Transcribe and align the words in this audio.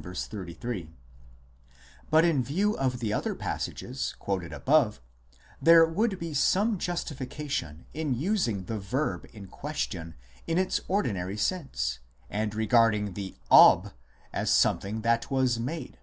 33); 0.00 0.92
but 2.08 2.24
in 2.24 2.40
view 2.40 2.76
of 2.78 3.00
the 3.00 3.12
other 3.12 3.34
passages 3.34 4.14
quoted 4.20 4.52
above, 4.52 5.00
there 5.60 5.84
would 5.84 6.20
be 6.20 6.32
some 6.32 6.78
justification 6.78 7.84
in 7.92 8.14
using 8.14 8.66
the 8.66 8.78
verb 8.78 9.26
in 9.32 9.48
question 9.48 10.14
in 10.46 10.56
its 10.56 10.80
ordinary 10.86 11.36
sense 11.36 11.98
and 12.30 12.54
regarding 12.54 13.14
the 13.14 13.34
Ob 13.50 13.92
as 14.32 14.52
something 14.52 15.00
that 15.00 15.32
was" 15.32 15.58
made." 15.58 15.98